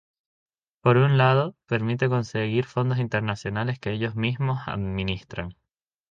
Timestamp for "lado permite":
1.19-2.09